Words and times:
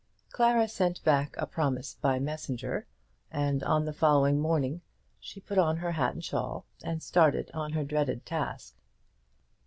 Clara 0.31 0.67
sent 0.67 1.03
back 1.03 1.35
a 1.37 1.45
promise 1.45 1.93
by 2.01 2.17
the 2.17 2.25
messenger, 2.25 2.87
and 3.29 3.61
on 3.63 3.85
the 3.85 3.93
following 3.93 4.39
morning 4.39 4.81
she 5.19 5.39
put 5.39 5.59
on 5.59 5.77
her 5.77 5.91
hat 5.91 6.13
and 6.15 6.25
shawl, 6.25 6.65
and 6.83 7.03
started 7.03 7.51
on 7.53 7.73
her 7.73 7.83
dreaded 7.83 8.25
task. 8.25 8.75